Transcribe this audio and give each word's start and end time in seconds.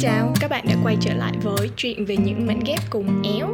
chào, 0.00 0.32
các 0.40 0.50
bạn 0.50 0.64
đã 0.68 0.74
quay 0.84 0.96
trở 1.00 1.14
lại 1.14 1.32
với 1.42 1.70
chuyện 1.76 2.04
về 2.04 2.16
những 2.16 2.46
mảnh 2.46 2.60
ghép 2.66 2.78
cùng 2.90 3.22
éo. 3.22 3.48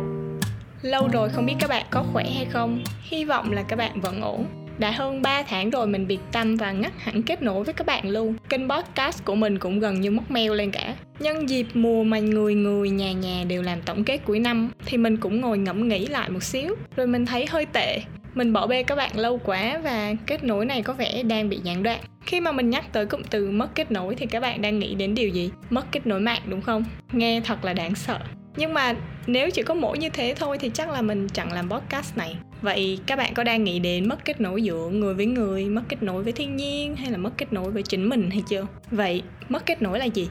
Lâu 0.82 1.08
rồi 1.12 1.28
không 1.28 1.46
biết 1.46 1.54
các 1.58 1.70
bạn 1.70 1.86
có 1.90 2.04
khỏe 2.12 2.24
hay 2.34 2.44
không. 2.44 2.84
Hy 3.02 3.24
vọng 3.24 3.52
là 3.52 3.62
các 3.62 3.76
bạn 3.76 4.00
vẫn 4.00 4.20
ổn. 4.20 4.46
Đã 4.78 4.90
hơn 4.90 5.22
3 5.22 5.42
tháng 5.42 5.70
rồi 5.70 5.86
mình 5.86 6.06
biệt 6.06 6.18
tâm 6.32 6.56
và 6.56 6.72
ngắt 6.72 6.92
hẳn 6.98 7.22
kết 7.22 7.42
nối 7.42 7.64
với 7.64 7.74
các 7.74 7.86
bạn 7.86 8.08
luôn. 8.08 8.34
Kênh 8.48 8.68
podcast 8.68 9.24
của 9.24 9.34
mình 9.34 9.58
cũng 9.58 9.80
gần 9.80 10.00
như 10.00 10.10
mất 10.10 10.30
meo 10.30 10.54
lên 10.54 10.70
cả. 10.70 10.94
Nhân 11.18 11.48
dịp 11.48 11.66
mùa 11.74 12.04
mà 12.04 12.18
người 12.18 12.54
người 12.54 12.90
nhà 12.90 13.12
nhà 13.12 13.44
đều 13.48 13.62
làm 13.62 13.82
tổng 13.82 14.04
kết 14.04 14.18
cuối 14.24 14.38
năm 14.38 14.70
Thì 14.86 14.96
mình 14.96 15.16
cũng 15.16 15.40
ngồi 15.40 15.58
ngẫm 15.58 15.88
nghĩ 15.88 16.06
lại 16.06 16.30
một 16.30 16.42
xíu. 16.42 16.74
Rồi 16.96 17.06
mình 17.06 17.26
thấy 17.26 17.46
hơi 17.46 17.66
tệ 17.66 18.00
mình 18.34 18.52
bỏ 18.52 18.66
bê 18.66 18.82
các 18.82 18.94
bạn 18.94 19.18
lâu 19.18 19.40
quá 19.44 19.80
và 19.84 20.14
kết 20.26 20.44
nối 20.44 20.66
này 20.66 20.82
có 20.82 20.92
vẻ 20.92 21.22
đang 21.22 21.48
bị 21.48 21.60
gián 21.62 21.82
đoạn. 21.82 22.00
Khi 22.26 22.40
mà 22.40 22.52
mình 22.52 22.70
nhắc 22.70 22.92
tới 22.92 23.06
cụm 23.06 23.22
từ 23.30 23.50
mất 23.50 23.74
kết 23.74 23.90
nối 23.90 24.14
thì 24.14 24.26
các 24.26 24.40
bạn 24.40 24.62
đang 24.62 24.78
nghĩ 24.78 24.94
đến 24.94 25.14
điều 25.14 25.28
gì? 25.28 25.50
Mất 25.70 25.86
kết 25.92 26.06
nối 26.06 26.20
mạng, 26.20 26.42
đúng 26.46 26.62
không? 26.62 26.84
Nghe 27.12 27.40
thật 27.40 27.64
là 27.64 27.72
đáng 27.72 27.94
sợ. 27.94 28.18
Nhưng 28.56 28.74
mà 28.74 28.94
nếu 29.26 29.50
chỉ 29.50 29.62
có 29.62 29.74
mỗi 29.74 29.98
như 29.98 30.08
thế 30.08 30.34
thôi 30.38 30.58
thì 30.58 30.70
chắc 30.74 30.90
là 30.90 31.02
mình 31.02 31.28
chẳng 31.28 31.52
làm 31.52 31.70
podcast 31.70 32.16
này. 32.16 32.36
Vậy 32.62 32.98
các 33.06 33.16
bạn 33.16 33.34
có 33.34 33.44
đang 33.44 33.64
nghĩ 33.64 33.78
đến 33.78 34.08
mất 34.08 34.24
kết 34.24 34.40
nối 34.40 34.62
giữa 34.62 34.88
người 34.88 35.14
với 35.14 35.26
người, 35.26 35.64
mất 35.64 35.82
kết 35.88 36.02
nối 36.02 36.22
với 36.22 36.32
thiên 36.32 36.56
nhiên 36.56 36.96
hay 36.96 37.10
là 37.10 37.16
mất 37.16 37.30
kết 37.36 37.52
nối 37.52 37.70
với 37.70 37.82
chính 37.82 38.08
mình 38.08 38.30
hay 38.30 38.42
chưa? 38.48 38.66
Vậy 38.90 39.22
mất 39.48 39.66
kết 39.66 39.82
nối 39.82 39.98
là 39.98 40.04
gì? 40.04 40.28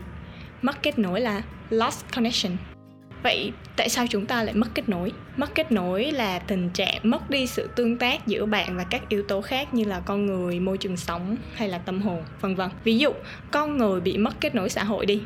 Mất 0.61 0.83
kết 0.83 0.99
nối 0.99 1.21
là 1.21 1.41
lost 1.69 2.05
connection 2.15 2.57
vậy 3.23 3.51
tại 3.75 3.89
sao 3.89 4.05
chúng 4.09 4.25
ta 4.25 4.43
lại 4.43 4.53
mất 4.53 4.67
kết 4.73 4.89
nối? 4.89 5.11
Mất 5.37 5.55
kết 5.55 5.71
nối 5.71 6.11
là 6.11 6.39
tình 6.39 6.69
trạng 6.69 6.99
mất 7.03 7.29
đi 7.29 7.47
sự 7.47 7.69
tương 7.75 7.97
tác 7.97 8.27
giữa 8.27 8.45
bạn 8.45 8.77
và 8.77 8.83
các 8.83 9.09
yếu 9.09 9.23
tố 9.23 9.41
khác 9.41 9.73
như 9.73 9.83
là 9.83 9.99
con 9.99 10.25
người, 10.25 10.59
môi 10.59 10.77
trường 10.77 10.97
sống 10.97 11.35
hay 11.53 11.69
là 11.69 11.77
tâm 11.77 12.01
hồn, 12.01 12.23
vân 12.41 12.55
vân. 12.55 12.69
Ví 12.83 12.97
dụ, 12.97 13.11
con 13.51 13.77
người 13.77 14.01
bị 14.01 14.17
mất 14.17 14.33
kết 14.39 14.55
nối 14.55 14.69
xã 14.69 14.83
hội 14.83 15.05
đi, 15.05 15.21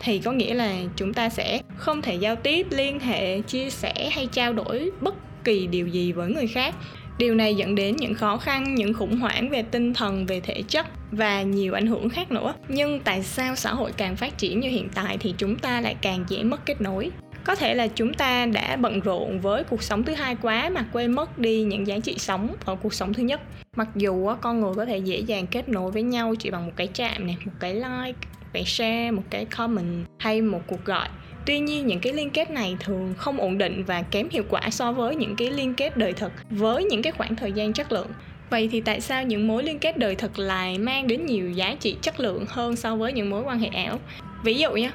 thì 0.00 0.18
có 0.18 0.32
nghĩa 0.32 0.54
là 0.54 0.74
chúng 0.96 1.14
ta 1.14 1.28
sẽ 1.28 1.60
không 1.76 2.02
thể 2.02 2.14
giao 2.14 2.36
tiếp, 2.36 2.66
liên 2.70 3.00
hệ, 3.00 3.40
chia 3.40 3.70
sẻ 3.70 4.10
hay 4.12 4.26
trao 4.32 4.52
đổi 4.52 4.90
bất 5.00 5.14
kỳ 5.44 5.66
điều 5.66 5.86
gì 5.86 6.12
với 6.12 6.30
người 6.30 6.46
khác. 6.46 6.74
Điều 7.18 7.34
này 7.34 7.54
dẫn 7.54 7.74
đến 7.74 7.96
những 7.96 8.14
khó 8.14 8.36
khăn, 8.36 8.74
những 8.74 8.94
khủng 8.94 9.20
hoảng 9.20 9.50
về 9.50 9.62
tinh 9.62 9.94
thần, 9.94 10.26
về 10.26 10.40
thể 10.40 10.62
chất 10.68 10.86
và 11.10 11.42
nhiều 11.42 11.74
ảnh 11.74 11.86
hưởng 11.86 12.08
khác 12.08 12.32
nữa. 12.32 12.54
Nhưng 12.68 13.00
tại 13.00 13.22
sao 13.22 13.56
xã 13.56 13.74
hội 13.74 13.92
càng 13.96 14.16
phát 14.16 14.38
triển 14.38 14.60
như 14.60 14.68
hiện 14.68 14.88
tại 14.94 15.16
thì 15.20 15.34
chúng 15.38 15.56
ta 15.56 15.80
lại 15.80 15.96
càng 16.02 16.24
dễ 16.28 16.42
mất 16.42 16.66
kết 16.66 16.80
nối? 16.80 17.10
Có 17.44 17.54
thể 17.54 17.74
là 17.74 17.86
chúng 17.86 18.14
ta 18.14 18.46
đã 18.46 18.76
bận 18.76 19.00
rộn 19.00 19.40
với 19.40 19.64
cuộc 19.64 19.82
sống 19.82 20.02
thứ 20.02 20.14
hai 20.14 20.36
quá 20.42 20.68
mà 20.68 20.84
quên 20.92 21.12
mất 21.12 21.38
đi 21.38 21.62
những 21.62 21.86
giá 21.86 21.98
trị 21.98 22.14
sống 22.18 22.54
ở 22.64 22.74
cuộc 22.74 22.94
sống 22.94 23.14
thứ 23.14 23.22
nhất 23.22 23.40
mặc 23.76 23.88
dù 23.94 24.30
con 24.40 24.60
người 24.60 24.74
có 24.74 24.84
thể 24.84 24.98
dễ 24.98 25.18
dàng 25.18 25.46
kết 25.46 25.68
nối 25.68 25.90
với 25.90 26.02
nhau 26.02 26.34
chỉ 26.38 26.50
bằng 26.50 26.66
một 26.66 26.72
cái 26.76 26.86
chạm 26.86 27.26
này 27.26 27.36
một 27.44 27.52
cái 27.60 27.74
like 27.74 28.18
một 28.40 28.50
cái 28.52 28.64
share 28.64 29.10
một 29.10 29.22
cái 29.30 29.44
comment 29.44 30.06
hay 30.18 30.42
một 30.42 30.60
cuộc 30.66 30.84
gọi 30.84 31.08
Tuy 31.46 31.58
nhiên 31.58 31.86
những 31.86 32.00
cái 32.00 32.12
liên 32.12 32.30
kết 32.30 32.50
này 32.50 32.76
thường 32.80 33.14
không 33.16 33.40
ổn 33.40 33.58
định 33.58 33.84
và 33.84 34.02
kém 34.02 34.28
hiệu 34.30 34.44
quả 34.50 34.60
so 34.70 34.92
với 34.92 35.16
những 35.16 35.36
cái 35.36 35.50
liên 35.50 35.74
kết 35.74 35.96
đời 35.96 36.12
thực 36.12 36.32
với 36.50 36.84
những 36.84 37.02
cái 37.02 37.12
khoảng 37.12 37.36
thời 37.36 37.52
gian 37.52 37.72
chất 37.72 37.92
lượng. 37.92 38.08
Vậy 38.50 38.68
thì 38.72 38.80
tại 38.80 39.00
sao 39.00 39.22
những 39.22 39.46
mối 39.46 39.62
liên 39.62 39.78
kết 39.78 39.98
đời 39.98 40.14
thực 40.14 40.38
lại 40.38 40.78
mang 40.78 41.06
đến 41.06 41.26
nhiều 41.26 41.50
giá 41.50 41.76
trị 41.80 41.96
chất 42.02 42.20
lượng 42.20 42.44
hơn 42.48 42.76
so 42.76 42.96
với 42.96 43.12
những 43.12 43.30
mối 43.30 43.42
quan 43.42 43.58
hệ 43.58 43.68
ảo? 43.68 43.98
Ví 44.44 44.54
dụ 44.54 44.70
nhé, 44.70 44.90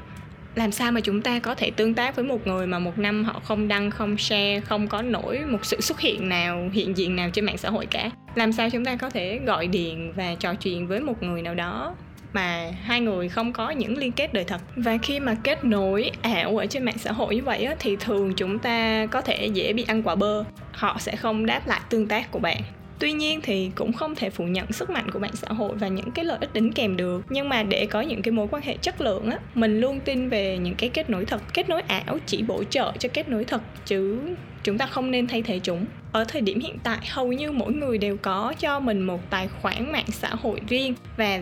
làm 0.55 0.72
sao 0.72 0.92
mà 0.92 1.02
chúng 1.02 1.22
ta 1.22 1.39
có 1.39 1.55
thể 1.55 1.72
tương 1.72 1.94
tác 1.94 2.16
với 2.16 2.25
một 2.25 2.47
người 2.47 2.67
mà 2.67 2.80
một 2.80 3.00
năm 3.00 3.23
họ 3.23 3.42
không 3.44 3.67
đăng 3.67 3.92
không 3.92 4.17
share 4.17 4.59
không 4.59 4.88
có 4.88 5.02
nổi 5.02 5.39
một 5.47 5.66
sự 5.66 5.81
xuất 5.81 6.00
hiện 6.00 6.30
nào 6.30 6.69
hiện 6.73 6.97
diện 6.97 7.16
nào 7.16 7.30
trên 7.30 7.45
mạng 7.45 7.58
xã 7.58 7.69
hội 7.69 7.86
cả? 7.86 8.09
Làm 8.36 8.52
sao 8.52 8.69
chúng 8.69 8.86
ta 8.86 8.95
có 8.95 9.09
thể 9.09 9.39
gọi 9.45 9.67
điện 9.67 10.14
và 10.16 10.36
trò 10.36 10.53
chuyện 10.53 10.88
với 10.88 11.00
một 11.00 11.23
người 11.23 11.41
nào 11.41 11.56
đó 11.56 11.95
mà 12.33 12.72
hai 12.83 13.00
người 13.00 13.30
không 13.30 13.53
có 13.53 13.69
những 13.69 13.97
liên 13.97 14.11
kết 14.11 14.33
đời 14.33 14.44
thật? 14.44 14.61
Và 14.75 14.97
khi 14.97 15.19
mà 15.19 15.36
kết 15.44 15.66
nối 15.66 16.11
ảo 16.22 16.58
ở 16.58 16.66
trên 16.66 16.86
mạng 16.86 16.97
xã 16.97 17.11
hội 17.11 17.36
như 17.36 17.44
vậy 17.44 17.63
á, 17.63 17.75
thì 17.80 17.95
thường 17.95 18.34
chúng 18.35 18.59
ta 18.59 19.06
có 19.06 19.22
thể 19.22 19.46
dễ 19.46 19.73
bị 19.73 19.85
ăn 19.88 20.03
quả 20.03 20.16
bơ. 20.16 20.44
Họ 20.72 20.97
sẽ 21.00 21.16
không 21.16 21.46
đáp 21.46 21.68
lại 21.68 21.81
tương 21.90 22.07
tác 22.07 22.31
của 22.31 22.40
bạn 22.40 22.62
tuy 22.99 23.11
nhiên 23.11 23.41
thì 23.43 23.71
cũng 23.75 23.93
không 23.93 24.15
thể 24.15 24.29
phủ 24.29 24.43
nhận 24.43 24.71
sức 24.71 24.89
mạnh 24.89 25.11
của 25.11 25.19
mạng 25.19 25.35
xã 25.35 25.47
hội 25.53 25.75
và 25.75 25.87
những 25.87 26.11
cái 26.11 26.25
lợi 26.25 26.37
ích 26.41 26.53
đính 26.53 26.73
kèm 26.73 26.97
được. 26.97 27.25
Nhưng 27.29 27.49
mà 27.49 27.63
để 27.63 27.85
có 27.85 28.01
những 28.01 28.21
cái 28.21 28.31
mối 28.31 28.47
quan 28.51 28.63
hệ 28.63 28.77
chất 28.77 29.01
lượng 29.01 29.29
á, 29.29 29.39
mình 29.55 29.79
luôn 29.79 29.99
tin 29.99 30.29
về 30.29 30.57
những 30.57 30.75
cái 30.75 30.89
kết 30.89 31.09
nối 31.09 31.25
thật, 31.25 31.41
kết 31.53 31.69
nối 31.69 31.81
ảo, 31.81 32.17
chỉ 32.25 32.43
bổ 32.43 32.63
trợ 32.63 32.91
cho 32.99 33.09
kết 33.13 33.29
nối 33.29 33.45
thật, 33.45 33.61
chứ 33.85 34.19
chúng 34.63 34.77
ta 34.77 34.85
không 34.85 35.11
nên 35.11 35.27
thay 35.27 35.41
thế 35.41 35.59
chúng. 35.59 35.85
Ở 36.11 36.23
thời 36.23 36.41
điểm 36.41 36.59
hiện 36.59 36.77
tại, 36.83 36.99
hầu 37.09 37.33
như 37.33 37.51
mỗi 37.51 37.73
người 37.73 37.97
đều 37.97 38.17
có 38.17 38.53
cho 38.59 38.79
mình 38.79 39.01
một 39.01 39.29
tài 39.29 39.47
khoản 39.47 39.91
mạng 39.91 40.11
xã 40.11 40.29
hội 40.29 40.61
riêng 40.67 40.93
và 41.17 41.41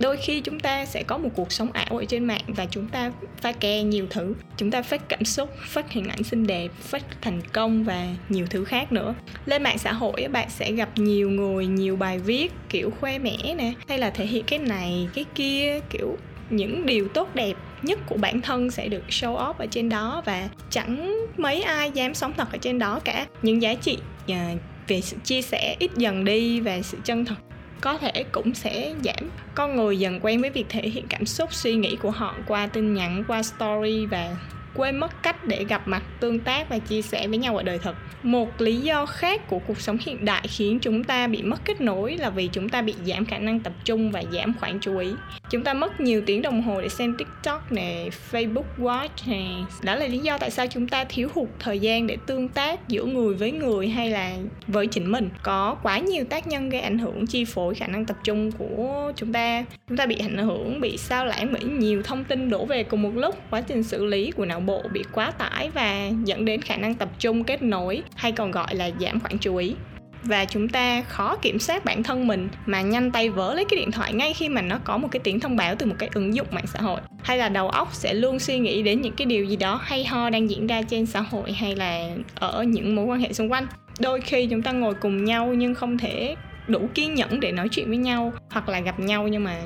đôi 0.00 0.16
khi 0.16 0.40
chúng 0.40 0.60
ta 0.60 0.86
sẽ 0.86 1.02
có 1.02 1.18
một 1.18 1.28
cuộc 1.34 1.52
sống 1.52 1.72
ảo 1.72 1.98
ở 1.98 2.04
trên 2.04 2.24
mạng 2.24 2.44
và 2.46 2.66
chúng 2.70 2.88
ta 2.88 3.12
pha 3.40 3.52
kè 3.52 3.82
nhiều 3.82 4.06
thứ. 4.10 4.34
Chúng 4.56 4.70
ta 4.70 4.82
phát 4.82 5.08
cảm 5.08 5.24
xúc, 5.24 5.50
phát 5.66 5.92
hình 5.92 6.08
ảnh 6.08 6.22
xinh 6.22 6.46
đẹp, 6.46 6.68
phát 6.80 7.02
thành 7.20 7.40
công 7.52 7.84
và 7.84 8.06
nhiều 8.28 8.46
thứ 8.50 8.64
khác 8.64 8.92
nữa. 8.92 9.14
Lên 9.46 9.62
mạng 9.62 9.78
xã 9.78 9.92
hội 9.92 10.28
bạn 10.28 10.50
sẽ 10.50 10.72
gặp 10.72 10.88
nhiều 10.96 11.30
người, 11.30 11.66
nhiều 11.66 11.96
bài 11.96 12.18
viết, 12.18 12.52
kiểu, 12.68 12.90
khoe 13.00 13.18
mẽ 13.18 13.54
nè. 13.58 13.72
Hay 13.88 13.98
là 13.98 14.10
thể 14.10 14.26
hiện 14.26 14.44
cái 14.46 14.58
này, 14.58 15.08
cái 15.14 15.24
kia, 15.34 15.80
kiểu, 15.90 16.16
những 16.50 16.86
điều 16.86 17.08
tốt 17.08 17.34
đẹp 17.34 17.54
nhất 17.82 17.98
của 18.06 18.16
bản 18.16 18.40
thân 18.40 18.70
sẽ 18.70 18.88
được 18.88 19.02
show 19.08 19.36
off 19.36 19.54
ở 19.58 19.66
trên 19.70 19.88
đó 19.88 20.22
và 20.24 20.48
chẳng 20.70 21.26
mấy 21.36 21.62
ai 21.62 21.90
dám 21.90 22.14
sống 22.14 22.32
thật 22.36 22.52
ở 22.52 22.58
trên 22.58 22.78
đó 22.78 23.00
cả. 23.04 23.26
Những 23.42 23.62
giá 23.62 23.74
trị 23.74 23.98
à, 24.28 24.54
về 24.88 25.00
sự 25.00 25.16
chia 25.24 25.42
sẻ 25.42 25.76
ít 25.78 25.90
dần 25.96 26.24
đi 26.24 26.60
và 26.60 26.82
sự 26.82 26.98
chân 27.04 27.24
thật 27.24 27.34
có 27.80 27.98
thể 27.98 28.24
cũng 28.32 28.54
sẽ 28.54 28.94
giảm. 29.04 29.30
Con 29.54 29.76
người 29.76 29.98
dần 29.98 30.20
quen 30.22 30.40
với 30.40 30.50
việc 30.50 30.66
thể 30.68 30.88
hiện 30.88 31.04
cảm 31.08 31.26
xúc, 31.26 31.54
suy 31.54 31.74
nghĩ 31.74 31.96
của 31.96 32.10
họ 32.10 32.34
qua 32.46 32.66
tin 32.66 32.94
nhắn, 32.94 33.24
qua 33.28 33.42
story 33.42 34.06
và 34.06 34.36
quên 34.74 34.96
mất 34.96 35.22
cách 35.22 35.46
để 35.46 35.64
gặp 35.64 35.88
mặt, 35.88 36.02
tương 36.20 36.40
tác 36.40 36.68
và 36.68 36.78
chia 36.78 37.02
sẻ 37.02 37.28
với 37.28 37.38
nhau 37.38 37.56
ở 37.56 37.62
đời 37.62 37.78
thực. 37.78 37.96
Một 38.22 38.60
lý 38.60 38.76
do 38.76 39.06
khác 39.06 39.48
của 39.48 39.58
cuộc 39.58 39.80
sống 39.80 39.98
hiện 40.00 40.24
đại 40.24 40.46
khiến 40.48 40.78
chúng 40.80 41.04
ta 41.04 41.26
bị 41.26 41.42
mất 41.42 41.64
kết 41.64 41.80
nối 41.80 42.16
là 42.16 42.30
vì 42.30 42.46
chúng 42.46 42.68
ta 42.68 42.82
bị 42.82 42.94
giảm 43.06 43.24
khả 43.24 43.38
năng 43.38 43.60
tập 43.60 43.72
trung 43.84 44.10
và 44.10 44.22
giảm 44.32 44.54
khoảng 44.60 44.80
chú 44.80 44.98
ý 44.98 45.08
chúng 45.50 45.64
ta 45.64 45.74
mất 45.74 46.00
nhiều 46.00 46.22
tiếng 46.26 46.42
đồng 46.42 46.62
hồ 46.62 46.80
để 46.80 46.88
xem 46.88 47.14
tiktok 47.18 47.72
nè, 47.72 48.08
facebook 48.30 48.62
watch 48.78 49.08
nè. 49.26 49.46
Đó 49.82 49.94
là 49.94 50.06
lý 50.06 50.18
do 50.18 50.38
tại 50.38 50.50
sao 50.50 50.66
chúng 50.66 50.88
ta 50.88 51.04
thiếu 51.04 51.28
hụt 51.34 51.48
thời 51.58 51.78
gian 51.78 52.06
để 52.06 52.16
tương 52.26 52.48
tác 52.48 52.88
giữa 52.88 53.04
người 53.04 53.34
với 53.34 53.52
người 53.52 53.88
hay 53.88 54.10
là 54.10 54.36
với 54.66 54.86
chính 54.86 55.12
mình. 55.12 55.28
Có 55.42 55.76
quá 55.82 55.98
nhiều 55.98 56.24
tác 56.24 56.46
nhân 56.46 56.68
gây 56.68 56.80
ảnh 56.80 56.98
hưởng, 56.98 57.26
chi 57.26 57.44
phối 57.44 57.74
khả 57.74 57.86
năng 57.86 58.06
tập 58.06 58.16
trung 58.24 58.52
của 58.52 59.12
chúng 59.16 59.32
ta. 59.32 59.64
Chúng 59.88 59.96
ta 59.96 60.06
bị 60.06 60.16
ảnh 60.16 60.38
hưởng, 60.38 60.80
bị 60.80 60.96
sao 60.96 61.26
lãng 61.26 61.52
bởi 61.52 61.64
nhiều 61.64 62.02
thông 62.02 62.24
tin 62.24 62.50
đổ 62.50 62.64
về 62.64 62.82
cùng 62.82 63.02
một 63.02 63.12
lúc. 63.14 63.36
Quá 63.50 63.60
trình 63.60 63.82
xử 63.82 64.04
lý 64.04 64.30
của 64.30 64.44
não 64.44 64.60
não 64.60 64.66
bộ 64.66 64.88
bị 64.92 65.02
quá 65.12 65.30
tải 65.30 65.70
và 65.70 66.10
dẫn 66.24 66.44
đến 66.44 66.62
khả 66.62 66.76
năng 66.76 66.94
tập 66.94 67.08
trung 67.18 67.44
kết 67.44 67.62
nối, 67.62 68.02
hay 68.14 68.32
còn 68.32 68.50
gọi 68.50 68.74
là 68.74 68.90
giảm 69.00 69.20
khoảng 69.20 69.38
chú 69.38 69.56
ý 69.56 69.74
và 70.22 70.44
chúng 70.44 70.68
ta 70.68 71.02
khó 71.02 71.36
kiểm 71.36 71.58
soát 71.58 71.84
bản 71.84 72.02
thân 72.02 72.26
mình 72.26 72.48
mà 72.66 72.80
nhanh 72.80 73.10
tay 73.10 73.30
vỡ 73.30 73.54
lấy 73.54 73.64
cái 73.64 73.78
điện 73.78 73.90
thoại 73.90 74.12
ngay 74.12 74.34
khi 74.34 74.48
mà 74.48 74.62
nó 74.62 74.78
có 74.84 74.98
một 74.98 75.08
cái 75.10 75.20
tiếng 75.24 75.40
thông 75.40 75.56
báo 75.56 75.74
từ 75.74 75.86
một 75.86 75.94
cái 75.98 76.08
ứng 76.14 76.34
dụng 76.34 76.46
mạng 76.50 76.66
xã 76.66 76.80
hội. 76.80 77.00
Hay 77.22 77.38
là 77.38 77.48
đầu 77.48 77.68
óc 77.68 77.88
sẽ 77.92 78.14
luôn 78.14 78.38
suy 78.38 78.58
nghĩ 78.58 78.82
đến 78.82 79.00
những 79.00 79.14
cái 79.16 79.26
điều 79.26 79.44
gì 79.44 79.56
đó 79.56 79.80
hay 79.82 80.04
ho 80.04 80.30
đang 80.30 80.50
diễn 80.50 80.66
ra 80.66 80.82
trên 80.82 81.06
xã 81.06 81.20
hội 81.20 81.52
hay 81.52 81.76
là 81.76 82.08
ở 82.34 82.62
những 82.62 82.96
mối 82.96 83.04
quan 83.04 83.20
hệ 83.20 83.32
xung 83.32 83.52
quanh. 83.52 83.66
Đôi 83.98 84.20
khi 84.20 84.46
chúng 84.46 84.62
ta 84.62 84.72
ngồi 84.72 84.94
cùng 84.94 85.24
nhau 85.24 85.46
nhưng 85.46 85.74
không 85.74 85.98
thể 85.98 86.36
đủ 86.66 86.88
kiên 86.94 87.14
nhẫn 87.14 87.40
để 87.40 87.52
nói 87.52 87.68
chuyện 87.68 87.88
với 87.88 87.96
nhau 87.96 88.32
hoặc 88.50 88.68
là 88.68 88.80
gặp 88.80 89.00
nhau 89.00 89.28
nhưng 89.28 89.44
mà 89.44 89.56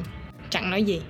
chẳng 0.51 0.71
nói 0.71 0.83
gì. 0.83 1.01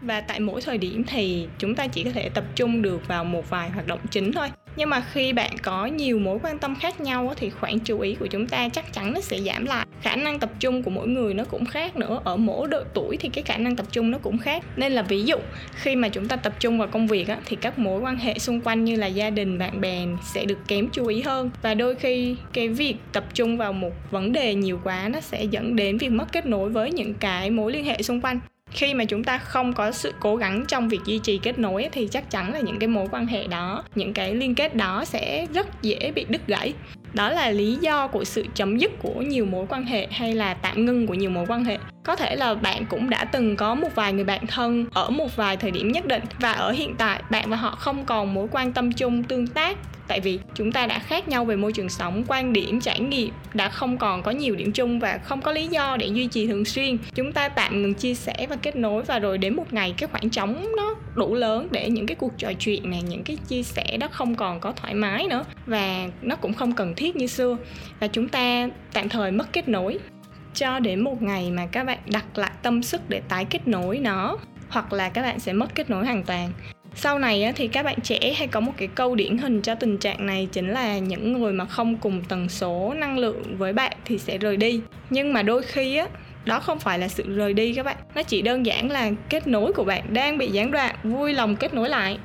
Và 0.00 0.20
tại 0.20 0.40
mỗi 0.40 0.60
thời 0.60 0.78
điểm 0.78 1.04
thì 1.04 1.46
chúng 1.58 1.74
ta 1.74 1.86
chỉ 1.86 2.04
có 2.04 2.10
thể 2.10 2.28
tập 2.28 2.44
trung 2.54 2.82
được 2.82 3.08
vào 3.08 3.24
một 3.24 3.50
vài 3.50 3.70
hoạt 3.70 3.86
động 3.86 4.00
chính 4.10 4.32
thôi 4.32 4.48
nhưng 4.76 4.90
mà 4.90 5.04
khi 5.12 5.32
bạn 5.32 5.50
có 5.62 5.86
nhiều 5.86 6.18
mối 6.18 6.38
quan 6.42 6.58
tâm 6.58 6.74
khác 6.80 7.00
nhau 7.00 7.32
thì 7.36 7.50
khoảng 7.50 7.80
chú 7.80 8.00
ý 8.00 8.14
của 8.14 8.26
chúng 8.26 8.46
ta 8.46 8.68
chắc 8.68 8.92
chắn 8.92 9.12
nó 9.12 9.20
sẽ 9.20 9.40
giảm 9.40 9.64
lại. 9.64 9.86
Khả 10.02 10.16
năng 10.16 10.38
tập 10.38 10.50
trung 10.60 10.82
của 10.82 10.90
mỗi 10.90 11.08
người 11.08 11.34
nó 11.34 11.44
cũng 11.44 11.64
khác 11.64 11.96
nữa. 11.96 12.20
Ở 12.24 12.36
mỗi 12.36 12.68
độ 12.68 12.82
tuổi 12.94 13.16
thì 13.16 13.28
cái 13.28 13.44
khả 13.44 13.56
năng 13.56 13.76
tập 13.76 13.86
trung 13.90 14.10
nó 14.10 14.18
cũng 14.18 14.38
khác. 14.38 14.64
Nên 14.76 14.92
là 14.92 15.02
ví 15.02 15.22
dụ 15.22 15.36
khi 15.74 15.96
mà 15.96 16.08
chúng 16.08 16.28
ta 16.28 16.36
tập 16.36 16.52
trung 16.60 16.78
vào 16.78 16.88
công 16.88 17.06
việc 17.06 17.28
á, 17.28 17.38
thì 17.44 17.56
các 17.56 17.78
mối 17.78 18.00
quan 18.00 18.16
hệ 18.16 18.38
xung 18.38 18.60
quanh 18.60 18.84
như 18.84 18.96
là 18.96 19.06
gia 19.06 19.30
đình 19.30 19.58
bạn 19.58 19.80
bè 19.80 20.06
sẽ 20.34 20.44
được 20.44 20.58
kém 20.68 20.88
chú 20.92 21.06
ý 21.06 21.22
hơn. 21.22 21.50
Và 21.62 21.74
đôi 21.74 21.94
khi 21.94 22.36
cái 22.52 22.68
việc 22.68 22.96
tập 23.12 23.24
trung 23.34 23.56
vào 23.56 23.72
một 23.72 23.92
vấn 24.10 24.32
đề 24.32 24.54
nhiều 24.54 24.80
quá 24.84 25.08
nó 25.12 25.20
sẽ 25.20 25.44
dẫn 25.44 25.76
đến 25.76 25.98
việc 25.98 26.08
mất 26.08 26.32
kết 26.32 26.46
nối 26.46 26.70
với 26.70 26.90
những 26.90 27.14
cái 27.14 27.50
mối 27.50 27.72
liên 27.72 27.84
hệ 27.84 28.02
xung 28.02 28.20
quanh 28.20 28.40
khi 28.74 28.94
mà 28.94 29.04
chúng 29.04 29.24
ta 29.24 29.38
không 29.38 29.72
có 29.72 29.92
sự 29.92 30.12
cố 30.20 30.36
gắng 30.36 30.64
trong 30.68 30.88
việc 30.88 31.00
duy 31.04 31.18
trì 31.18 31.38
kết 31.38 31.58
nối 31.58 31.88
thì 31.92 32.08
chắc 32.10 32.30
chắn 32.30 32.52
là 32.52 32.60
những 32.60 32.78
cái 32.78 32.88
mối 32.88 33.06
quan 33.10 33.26
hệ 33.26 33.46
đó, 33.46 33.84
những 33.94 34.12
cái 34.12 34.34
liên 34.34 34.54
kết 34.54 34.74
đó 34.74 35.04
sẽ 35.04 35.46
rất 35.54 35.82
dễ 35.82 36.12
bị 36.14 36.26
đứt 36.28 36.46
gãy. 36.46 36.72
Đó 37.14 37.30
là 37.30 37.50
lý 37.50 37.76
do 37.80 38.06
của 38.06 38.24
sự 38.24 38.44
chấm 38.54 38.78
dứt 38.78 38.92
của 39.02 39.22
nhiều 39.22 39.44
mối 39.44 39.66
quan 39.68 39.84
hệ 39.84 40.06
hay 40.10 40.34
là 40.34 40.54
tạm 40.54 40.86
ngưng 40.86 41.06
của 41.06 41.14
nhiều 41.14 41.30
mối 41.30 41.44
quan 41.48 41.64
hệ 41.64 41.78
có 42.04 42.16
thể 42.16 42.36
là 42.36 42.54
bạn 42.54 42.86
cũng 42.86 43.10
đã 43.10 43.24
từng 43.24 43.56
có 43.56 43.74
một 43.74 43.88
vài 43.94 44.12
người 44.12 44.24
bạn 44.24 44.46
thân 44.46 44.86
ở 44.94 45.10
một 45.10 45.36
vài 45.36 45.56
thời 45.56 45.70
điểm 45.70 45.92
nhất 45.92 46.06
định 46.06 46.22
và 46.40 46.52
ở 46.52 46.70
hiện 46.72 46.94
tại 46.98 47.22
bạn 47.30 47.50
và 47.50 47.56
họ 47.56 47.70
không 47.70 48.04
còn 48.04 48.34
mối 48.34 48.48
quan 48.50 48.72
tâm 48.72 48.92
chung 48.92 49.22
tương 49.22 49.46
tác. 49.46 49.78
Tại 50.08 50.20
vì 50.20 50.38
chúng 50.54 50.72
ta 50.72 50.86
đã 50.86 50.98
khác 50.98 51.28
nhau 51.28 51.44
về 51.44 51.56
môi 51.56 51.72
trường 51.72 51.88
sống, 51.88 52.24
quan 52.28 52.52
điểm, 52.52 52.80
trải 52.80 53.00
nghiệm, 53.00 53.30
đã 53.54 53.68
không 53.68 53.98
còn 53.98 54.22
có 54.22 54.30
nhiều 54.30 54.56
điểm 54.56 54.72
chung 54.72 55.00
và 55.00 55.18
không 55.18 55.40
có 55.40 55.52
lý 55.52 55.66
do 55.66 55.96
để 55.96 56.06
duy 56.06 56.26
trì 56.26 56.46
thường 56.46 56.64
xuyên. 56.64 56.98
Chúng 57.14 57.32
ta 57.32 57.48
tạm 57.48 57.82
ngừng 57.82 57.94
chia 57.94 58.14
sẻ 58.14 58.46
và 58.48 58.56
kết 58.56 58.76
nối 58.76 59.02
và 59.02 59.18
rồi 59.18 59.38
đến 59.38 59.56
một 59.56 59.72
ngày 59.72 59.94
cái 59.98 60.08
khoảng 60.08 60.30
trống 60.30 60.66
nó 60.76 60.94
đủ 61.14 61.34
lớn 61.34 61.68
để 61.70 61.90
những 61.90 62.06
cái 62.06 62.14
cuộc 62.14 62.32
trò 62.38 62.52
chuyện 62.58 62.90
này, 62.90 63.02
những 63.02 63.22
cái 63.22 63.36
chia 63.48 63.62
sẻ 63.62 63.96
đó 63.96 64.08
không 64.10 64.34
còn 64.34 64.60
có 64.60 64.72
thoải 64.72 64.94
mái 64.94 65.26
nữa 65.26 65.44
và 65.66 66.08
nó 66.22 66.36
cũng 66.36 66.54
không 66.54 66.72
cần 66.72 66.94
thiết 66.94 67.16
như 67.16 67.26
xưa. 67.26 67.56
Và 68.00 68.06
chúng 68.06 68.28
ta 68.28 68.68
tạm 68.92 69.08
thời 69.08 69.30
mất 69.30 69.52
kết 69.52 69.68
nối 69.68 69.98
cho 70.54 70.78
đến 70.78 71.00
một 71.00 71.22
ngày 71.22 71.50
mà 71.50 71.66
các 71.66 71.84
bạn 71.84 71.98
đặt 72.06 72.38
lại 72.38 72.50
tâm 72.62 72.82
sức 72.82 73.00
để 73.08 73.22
tái 73.28 73.44
kết 73.44 73.68
nối 73.68 73.98
nó, 73.98 74.36
hoặc 74.68 74.92
là 74.92 75.08
các 75.08 75.22
bạn 75.22 75.40
sẽ 75.40 75.52
mất 75.52 75.74
kết 75.74 75.90
nối 75.90 76.04
hoàn 76.04 76.22
toàn. 76.22 76.52
Sau 76.94 77.18
này 77.18 77.52
thì 77.56 77.68
các 77.68 77.82
bạn 77.82 78.00
trẻ 78.00 78.34
hay 78.36 78.48
có 78.48 78.60
một 78.60 78.72
cái 78.76 78.88
câu 78.88 79.14
điển 79.14 79.38
hình 79.38 79.62
cho 79.62 79.74
tình 79.74 79.98
trạng 79.98 80.26
này 80.26 80.48
chính 80.52 80.70
là 80.70 80.98
những 80.98 81.32
người 81.32 81.52
mà 81.52 81.64
không 81.64 81.96
cùng 81.96 82.22
tần 82.28 82.48
số 82.48 82.94
năng 82.96 83.18
lượng 83.18 83.56
với 83.58 83.72
bạn 83.72 83.92
thì 84.04 84.18
sẽ 84.18 84.38
rời 84.38 84.56
đi. 84.56 84.80
Nhưng 85.10 85.32
mà 85.32 85.42
đôi 85.42 85.62
khi 85.62 85.96
á, 85.96 86.06
đó 86.44 86.60
không 86.60 86.78
phải 86.78 86.98
là 86.98 87.08
sự 87.08 87.36
rời 87.36 87.54
đi 87.54 87.74
các 87.74 87.82
bạn. 87.82 87.96
Nó 88.14 88.22
chỉ 88.22 88.42
đơn 88.42 88.66
giản 88.66 88.90
là 88.90 89.10
kết 89.28 89.46
nối 89.46 89.72
của 89.72 89.84
bạn 89.84 90.14
đang 90.14 90.38
bị 90.38 90.46
gián 90.46 90.70
đoạn, 90.70 90.96
vui 91.02 91.32
lòng 91.32 91.56
kết 91.56 91.74
nối 91.74 91.88
lại. 91.88 92.18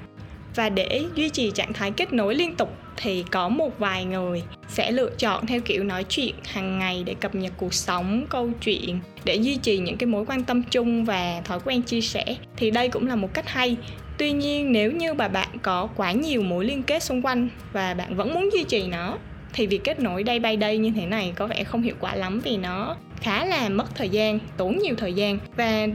Và 0.56 0.70
để 0.70 1.04
duy 1.16 1.30
trì 1.30 1.52
trạng 1.52 1.74
thái 1.74 1.92
kết 1.92 2.14
nối 2.14 2.36
liên 2.36 2.56
tục 2.56 2.74
thì 2.98 3.26
có 3.32 3.50
một 3.50 3.80
vài 3.80 4.06
người 4.06 4.44
sẽ 4.80 4.92
lựa 4.92 5.10
chọn 5.18 5.46
theo 5.46 5.60
kiểu 5.60 5.84
nói 5.84 6.04
chuyện 6.04 6.36
hàng 6.46 6.80
ngày 6.80 7.04
để 7.06 7.14
cập 7.14 7.36
nhật 7.36 7.54
cuộc 7.58 7.74
sống, 7.74 8.26
câu 8.30 8.50
chuyện, 8.62 9.00
để 9.24 9.36
duy 9.36 9.56
trì 9.56 9.78
những 9.78 9.98
cái 9.98 10.08
mối 10.08 10.26
quan 10.28 10.44
tâm 10.44 10.64
chung 10.64 11.06
và 11.06 11.42
thói 11.46 11.60
quen 11.66 11.82
chia 11.82 12.02
sẻ. 12.02 12.26
Thì 12.58 12.72
đây 12.72 12.90
cũng 12.90 13.08
là 13.08 13.16
một 13.16 13.34
cách 13.34 13.50
hay. 13.50 13.78
Tuy 14.18 14.32
nhiên, 14.32 14.72
nếu 14.72 14.92
như 14.92 15.14
bà 15.14 15.28
bạn 15.28 15.48
có 15.62 15.90
quá 15.96 16.12
nhiều 16.12 16.42
mối 16.42 16.66
liên 16.66 16.84
kết 16.84 17.04
xung 17.04 17.22
quanh 17.22 17.50
và 17.74 17.94
bạn 17.94 18.16
vẫn 18.16 18.34
muốn 18.34 18.50
duy 18.54 18.64
trì 18.64 18.88
nó, 18.88 19.18
thì 19.54 19.68
việc 19.68 19.84
kết 19.84 20.00
nối 20.00 20.24
day 20.28 20.40
by 20.40 20.58
day 20.62 20.78
như 20.78 20.92
thế 20.96 21.06
này 21.06 21.34
có 21.36 21.48
vẻ 21.48 21.64
không 21.64 21.82
hiệu 21.82 21.96
quả 22.00 22.16
lắm 22.16 22.40
vì 22.44 22.58
nó 22.58 22.96
khá 23.22 23.46
là 23.46 23.70
mất 23.70 23.96
thời 23.96 24.10
gian, 24.10 24.40
tốn 24.58 24.78
nhiều 24.78 24.96
thời 24.98 25.14
gian 25.14 25.38
và 25.56 25.88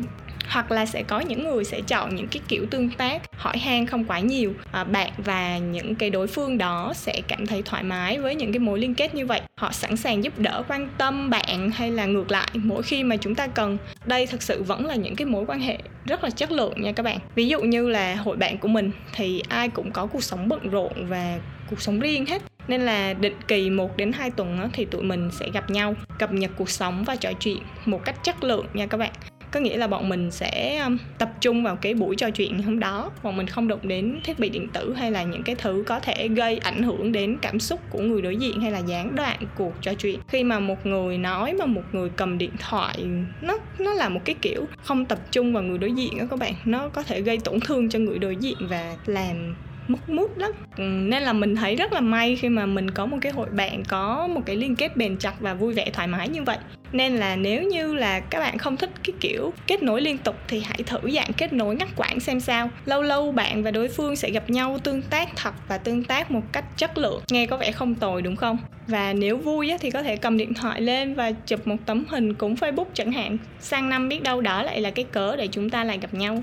hoặc 0.48 0.70
là 0.70 0.86
sẽ 0.86 1.02
có 1.02 1.20
những 1.20 1.44
người 1.44 1.64
sẽ 1.64 1.80
chọn 1.80 2.14
những 2.14 2.28
cái 2.28 2.40
kiểu 2.48 2.66
tương 2.70 2.90
tác 2.90 3.22
hỏi 3.36 3.58
han 3.58 3.86
không 3.86 4.04
quá 4.04 4.20
nhiều. 4.20 4.54
À, 4.72 4.84
bạn 4.84 5.10
và 5.18 5.58
những 5.58 5.94
cái 5.94 6.10
đối 6.10 6.26
phương 6.26 6.58
đó 6.58 6.92
sẽ 6.94 7.20
cảm 7.28 7.46
thấy 7.46 7.62
thoải 7.62 7.82
mái 7.82 8.18
với 8.18 8.34
những 8.34 8.52
cái 8.52 8.58
mối 8.58 8.78
liên 8.78 8.94
kết 8.94 9.14
như 9.14 9.26
vậy. 9.26 9.40
Họ 9.56 9.72
sẵn 9.72 9.96
sàng 9.96 10.24
giúp 10.24 10.38
đỡ 10.38 10.62
quan 10.68 10.88
tâm 10.98 11.30
bạn 11.30 11.70
hay 11.70 11.90
là 11.90 12.06
ngược 12.06 12.30
lại 12.30 12.48
mỗi 12.54 12.82
khi 12.82 13.04
mà 13.04 13.16
chúng 13.16 13.34
ta 13.34 13.46
cần. 13.46 13.78
Đây 14.06 14.26
thực 14.26 14.42
sự 14.42 14.62
vẫn 14.62 14.86
là 14.86 14.94
những 14.94 15.16
cái 15.16 15.26
mối 15.26 15.44
quan 15.46 15.60
hệ 15.60 15.78
rất 16.04 16.24
là 16.24 16.30
chất 16.30 16.52
lượng 16.52 16.82
nha 16.82 16.92
các 16.92 17.02
bạn. 17.02 17.18
Ví 17.34 17.48
dụ 17.48 17.60
như 17.60 17.88
là 17.88 18.14
hội 18.14 18.36
bạn 18.36 18.58
của 18.58 18.68
mình 18.68 18.90
thì 19.14 19.42
ai 19.48 19.68
cũng 19.68 19.90
có 19.92 20.06
cuộc 20.06 20.22
sống 20.24 20.48
bận 20.48 20.70
rộn 20.70 20.92
và 21.08 21.38
cuộc 21.70 21.82
sống 21.82 22.00
riêng 22.00 22.26
hết. 22.26 22.42
Nên 22.68 22.80
là 22.80 23.14
định 23.14 23.36
kỳ 23.48 23.70
1 23.70 23.96
đến 23.96 24.12
2 24.12 24.30
tuần 24.30 24.70
thì 24.72 24.84
tụi 24.84 25.02
mình 25.02 25.30
sẽ 25.40 25.50
gặp 25.50 25.70
nhau 25.70 25.94
cập 26.18 26.32
nhật 26.32 26.50
cuộc 26.56 26.70
sống 26.70 27.04
và 27.04 27.16
trò 27.16 27.32
chuyện 27.32 27.58
một 27.84 28.04
cách 28.04 28.24
chất 28.24 28.44
lượng 28.44 28.66
nha 28.74 28.86
các 28.86 28.96
bạn 28.96 29.12
có 29.54 29.60
nghĩa 29.60 29.76
là 29.76 29.86
bọn 29.86 30.08
mình 30.08 30.30
sẽ 30.30 30.78
um, 30.84 30.98
tập 31.18 31.32
trung 31.40 31.64
vào 31.64 31.76
cái 31.76 31.94
buổi 31.94 32.16
trò 32.16 32.30
chuyện 32.30 32.62
hôm 32.62 32.80
đó. 32.80 33.10
Bọn 33.22 33.36
mình 33.36 33.46
không 33.46 33.68
động 33.68 33.88
đến 33.88 34.20
thiết 34.24 34.38
bị 34.38 34.48
điện 34.48 34.68
tử 34.72 34.94
hay 34.94 35.10
là 35.10 35.22
những 35.22 35.42
cái 35.42 35.54
thứ 35.54 35.84
có 35.86 36.00
thể 36.00 36.28
gây 36.28 36.58
ảnh 36.58 36.82
hưởng 36.82 37.12
đến 37.12 37.38
cảm 37.42 37.60
xúc 37.60 37.80
của 37.90 38.00
người 38.00 38.22
đối 38.22 38.36
diện 38.36 38.60
hay 38.60 38.70
là 38.70 38.78
gián 38.78 39.16
đoạn 39.16 39.38
cuộc 39.54 39.72
trò 39.80 39.94
chuyện. 39.94 40.20
Khi 40.28 40.44
mà 40.44 40.58
một 40.58 40.86
người 40.86 41.18
nói 41.18 41.54
mà 41.58 41.66
một 41.66 41.82
người 41.92 42.10
cầm 42.16 42.38
điện 42.38 42.50
thoại, 42.58 43.04
nó 43.40 43.58
nó 43.78 43.94
là 43.94 44.08
một 44.08 44.20
cái 44.24 44.34
kiểu 44.42 44.64
không 44.82 45.04
tập 45.04 45.18
trung 45.30 45.52
vào 45.52 45.62
người 45.62 45.78
đối 45.78 45.92
diện 45.92 46.18
đó 46.18 46.24
các 46.30 46.38
bạn. 46.38 46.54
Nó 46.64 46.88
có 46.88 47.02
thể 47.02 47.20
gây 47.20 47.38
tổn 47.38 47.60
thương 47.60 47.88
cho 47.88 47.98
người 47.98 48.18
đối 48.18 48.36
diện 48.36 48.56
và 48.60 48.96
làm 49.06 49.54
mất 49.88 50.08
mút 50.08 50.38
lắm. 50.38 50.52
Nên 50.78 51.22
là 51.22 51.32
mình 51.32 51.56
thấy 51.56 51.76
rất 51.76 51.92
là 51.92 52.00
may 52.00 52.36
khi 52.36 52.48
mà 52.48 52.66
mình 52.66 52.90
có 52.90 53.06
một 53.06 53.18
cái 53.20 53.32
hội 53.32 53.48
bạn, 53.50 53.82
có 53.88 54.26
một 54.26 54.40
cái 54.46 54.56
liên 54.56 54.76
kết 54.76 54.96
bền 54.96 55.16
chặt 55.16 55.40
và 55.40 55.54
vui 55.54 55.74
vẻ 55.74 55.90
thoải 55.92 56.08
mái 56.08 56.28
như 56.28 56.42
vậy. 56.42 56.58
Nên 56.92 57.16
là 57.16 57.36
nếu 57.36 57.62
như 57.62 57.94
là 57.94 58.20
các 58.20 58.38
bạn 58.40 58.58
không 58.58 58.76
thích 58.76 58.90
cái 59.04 59.14
kiểu 59.20 59.52
kết 59.66 59.82
nối 59.82 60.00
liên 60.00 60.18
tục 60.18 60.36
thì 60.48 60.62
hãy 60.64 60.82
thử 60.86 61.10
dạng 61.10 61.32
kết 61.32 61.52
nối 61.52 61.76
ngắt 61.76 61.88
quãng 61.96 62.20
xem 62.20 62.40
sao. 62.40 62.70
Lâu 62.84 63.02
lâu 63.02 63.32
bạn 63.32 63.62
và 63.62 63.70
đối 63.70 63.88
phương 63.88 64.16
sẽ 64.16 64.30
gặp 64.30 64.50
nhau 64.50 64.78
tương 64.78 65.02
tác 65.02 65.28
thật 65.36 65.54
và 65.68 65.78
tương 65.78 66.04
tác 66.04 66.30
một 66.30 66.42
cách 66.52 66.64
chất 66.76 66.98
lượng. 66.98 67.22
Nghe 67.30 67.46
có 67.46 67.56
vẻ 67.56 67.72
không 67.72 67.94
tồi, 67.94 68.22
đúng 68.22 68.36
không? 68.36 68.58
Và 68.86 69.12
nếu 69.12 69.36
vui 69.36 69.72
thì 69.80 69.90
có 69.90 70.02
thể 70.02 70.16
cầm 70.16 70.36
điện 70.36 70.54
thoại 70.54 70.80
lên 70.80 71.14
và 71.14 71.32
chụp 71.32 71.66
một 71.66 71.76
tấm 71.86 72.04
hình 72.08 72.34
cũng 72.34 72.54
facebook 72.54 72.86
chẳng 72.94 73.12
hạn. 73.12 73.38
Sang 73.60 73.88
năm 73.88 74.08
biết 74.08 74.22
đâu 74.22 74.40
đó 74.40 74.62
lại 74.62 74.80
là 74.80 74.90
cái 74.90 75.04
cớ 75.04 75.36
để 75.36 75.46
chúng 75.46 75.70
ta 75.70 75.84
lại 75.84 75.98
gặp 75.98 76.14
nhau. 76.14 76.42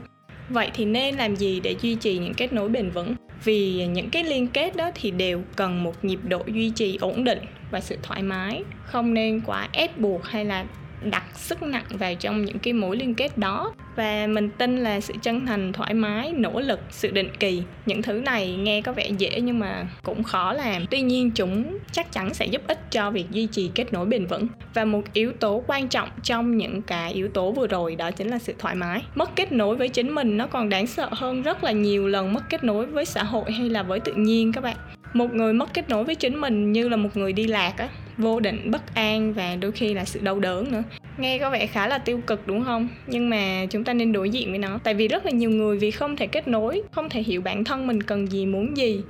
Vậy 0.49 0.69
thì 0.73 0.85
nên 0.85 1.15
làm 1.15 1.35
gì 1.35 1.59
để 1.59 1.75
duy 1.81 1.95
trì 1.95 2.17
những 2.17 2.33
kết 2.33 2.53
nối 2.53 2.69
bền 2.69 2.89
vững? 2.89 3.15
Vì 3.43 3.85
những 3.85 4.09
cái 4.09 4.23
liên 4.23 4.47
kết 4.47 4.75
đó 4.75 4.91
thì 4.95 5.11
đều 5.11 5.41
cần 5.55 5.83
một 5.83 6.05
nhịp 6.05 6.19
độ 6.23 6.43
duy 6.47 6.69
trì 6.69 6.97
ổn 7.01 7.23
định 7.23 7.39
và 7.71 7.79
sự 7.79 7.97
thoải 8.01 8.23
mái. 8.23 8.63
Không 8.83 9.13
nên 9.13 9.41
quá 9.45 9.67
ép 9.71 9.97
buộc 9.97 10.25
hay 10.25 10.45
là 10.45 10.65
đặt 11.03 11.23
sức 11.33 11.63
nặng 11.63 11.85
vào 11.89 12.15
trong 12.15 12.45
những 12.45 12.59
cái 12.59 12.73
mối 12.73 12.97
liên 12.97 13.15
kết 13.15 13.37
đó. 13.37 13.73
Và 13.95 14.27
mình 14.27 14.49
tin 14.49 14.77
là 14.77 14.99
sự 14.99 15.13
chân 15.21 15.45
thành, 15.45 15.73
thoải 15.73 15.93
mái, 15.93 16.31
nỗ 16.31 16.59
lực, 16.59 16.79
sự 16.89 17.11
định 17.11 17.29
kỳ, 17.39 17.63
những 17.85 18.01
thứ 18.01 18.13
này 18.13 18.55
nghe 18.55 18.81
có 18.81 18.93
vẻ 18.93 19.09
dễ 19.17 19.41
nhưng 19.41 19.59
mà 19.59 19.87
cũng 20.03 20.23
khó 20.23 20.53
làm. 20.53 20.85
Tuy 20.91 21.01
nhiên, 21.01 21.31
chúng 21.31 21.77
chắc 21.91 22.11
chắn 22.11 22.33
sẽ 22.33 22.45
giúp 22.45 22.61
ích 22.67 22.91
cho 22.91 23.11
việc 23.11 23.31
duy 23.31 23.47
trì 23.47 23.71
kết 23.75 23.93
nối 23.93 24.05
bền 24.05 24.25
vững. 24.25 24.47
Và 24.73 24.85
một 24.85 25.01
yếu 25.13 25.31
tố 25.31 25.63
quan 25.67 25.87
trọng 25.87 26.09
trong 26.23 26.57
những 26.57 26.81
cái 26.81 27.13
yếu 27.13 27.27
tố 27.27 27.51
vừa 27.51 27.67
rồi 27.67 27.95
đó 27.95 28.11
chính 28.11 28.27
là 28.27 28.39
sự 28.39 28.53
thoải 28.59 28.75
mái. 28.75 29.03
Mất 29.15 29.35
kết 29.35 29.51
nối 29.51 29.75
với 29.75 29.89
chính 29.89 30.15
mình 30.15 30.37
nó 30.37 30.47
còn 30.47 30.69
đáng 30.69 30.87
sợ 30.87 31.09
hơn 31.11 31.41
rất 31.41 31.63
là 31.63 31.71
nhiều 31.71 32.07
lần 32.07 32.33
mất 32.33 32.49
kết 32.49 32.63
nối 32.63 32.85
với 32.85 33.05
xã 33.05 33.23
hội 33.23 33.51
hay 33.51 33.69
là 33.69 33.83
với 33.83 33.99
tự 33.99 34.13
nhiên 34.13 34.51
các 34.53 34.63
bạn. 34.63 34.77
Một 35.13 35.33
người 35.33 35.53
mất 35.53 35.73
kết 35.73 35.89
nối 35.89 36.03
với 36.03 36.15
chính 36.15 36.41
mình 36.41 36.71
như 36.71 36.89
là 36.89 36.97
một 36.97 37.17
người 37.17 37.33
đi 37.33 37.47
lạc 37.47 37.73
á 37.77 37.89
vô 38.17 38.39
định, 38.39 38.71
bất 38.71 38.95
an 38.95 39.33
và 39.33 39.55
đôi 39.55 39.71
khi 39.71 39.93
là 39.93 40.05
sự 40.05 40.19
đau 40.23 40.39
đớn 40.39 40.71
nữa. 40.71 40.83
Nghe 41.17 41.37
có 41.37 41.49
vẻ 41.49 41.67
khá 41.67 41.87
là 41.87 41.97
tiêu 41.97 42.21
cực, 42.27 42.47
đúng 42.47 42.63
không? 42.63 42.87
Nhưng 43.07 43.29
mà 43.29 43.65
chúng 43.69 43.83
ta 43.83 43.93
nên 43.93 44.11
đối 44.11 44.29
diện 44.29 44.49
với 44.49 44.59
nó. 44.59 44.79
Tại 44.83 44.93
vì 44.93 45.07
rất 45.07 45.25
là 45.25 45.31
nhiều 45.31 45.49
người 45.49 45.77
vì 45.77 45.91
không 45.91 46.15
thể 46.15 46.27
kết 46.27 46.47
nối, 46.47 46.81
không 46.91 47.09
thể 47.09 47.23
hiểu 47.23 47.41
bản 47.41 47.63
thân 47.63 47.87
mình 47.87 48.03
cần 48.03 48.31
gì, 48.31 48.45
muốn 48.45 48.77
gì, 48.77 49.01